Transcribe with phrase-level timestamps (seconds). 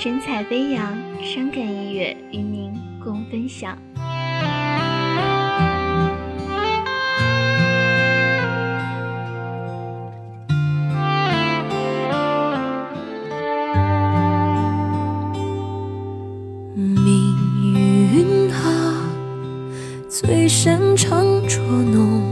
[0.00, 3.76] 神采飞扬，伤感音乐与您共分享。
[16.76, 17.34] 命
[17.74, 19.10] 运啊，
[20.08, 22.22] 最擅长捉弄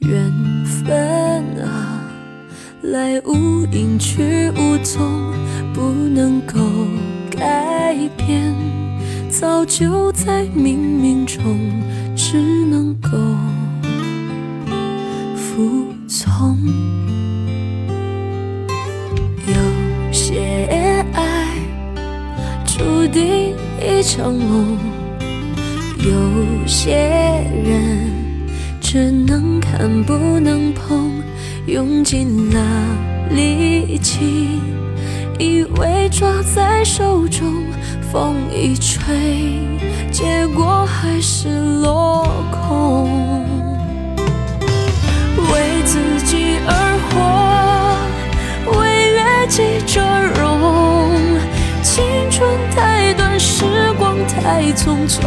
[0.00, 0.30] 缘
[0.66, 2.04] 分啊，
[2.82, 5.32] 来无影去无踪，
[5.72, 6.58] 不能够
[7.30, 8.54] 改变，
[9.28, 11.42] 早就在冥冥中，
[12.14, 13.10] 只能够
[15.34, 16.56] 服从。
[19.46, 21.46] 有些爱。
[22.66, 24.78] 注定一场梦，
[25.98, 26.94] 有些
[27.62, 28.10] 人
[28.80, 31.10] 只能看不能碰，
[31.66, 32.58] 用尽了
[33.30, 34.18] 力气，
[35.40, 37.64] 以为抓在手中，
[38.12, 39.58] 风一吹，
[40.12, 41.48] 结果还是
[41.80, 43.08] 落空。
[45.38, 46.70] 为自己而
[47.08, 50.02] 活，为悦己者
[50.38, 50.44] 容。
[51.82, 53.64] 青春太短，时
[53.98, 55.22] 光太匆匆，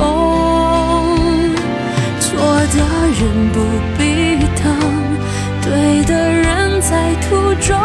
[2.20, 2.38] 错
[2.72, 2.78] 的
[3.18, 3.60] 人不
[3.98, 4.64] 必等，
[5.64, 7.76] 对的人在途中，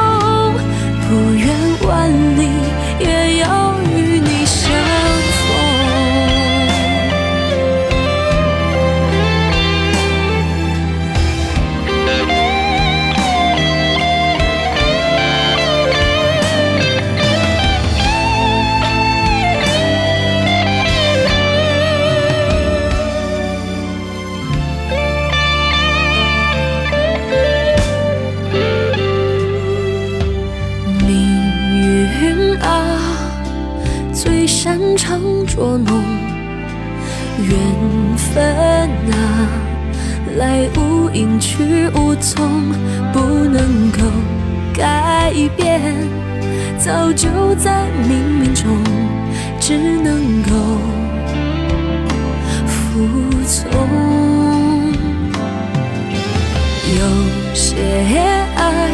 [34.97, 36.03] 常捉弄
[37.39, 37.57] 缘
[38.17, 38.45] 分
[39.13, 39.49] 啊，
[40.37, 42.73] 来无影去无踪，
[43.13, 43.99] 不能够
[44.75, 45.81] 改变，
[46.79, 48.77] 早就在冥冥中，
[49.61, 50.51] 只能够
[52.67, 53.07] 服
[53.47, 53.67] 从。
[56.99, 57.77] 有些
[58.57, 58.89] 爱。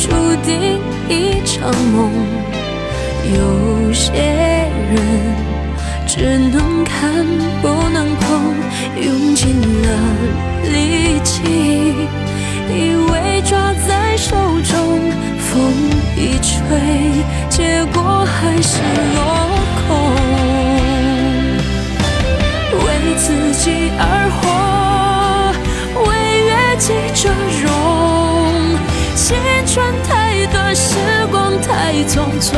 [0.00, 0.08] 注
[0.46, 2.10] 定一场梦，
[3.34, 4.12] 有些
[6.08, 7.12] 只能看
[7.60, 8.54] 不能碰，
[8.96, 9.88] 用尽了
[10.64, 11.42] 力气，
[12.66, 14.98] 以为抓在手中，
[15.38, 15.70] 风
[16.16, 18.80] 一吹，结果还是
[19.14, 19.20] 落
[19.86, 19.86] 空。
[22.72, 22.86] 为
[23.18, 23.26] 自
[23.62, 24.02] 己而
[24.40, 24.42] 活，
[26.08, 26.10] 为
[26.46, 27.28] 悦己者
[27.62, 27.66] 容。
[29.14, 29.36] 青
[29.66, 30.96] 春太短，时
[31.30, 32.56] 光太匆匆，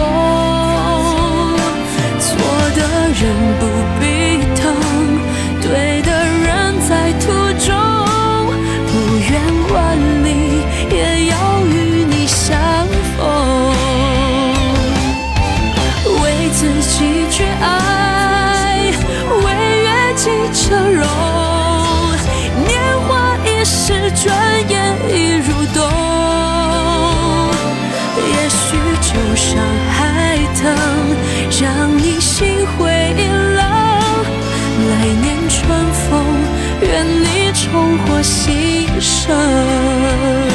[37.99, 40.50] 或牺牲。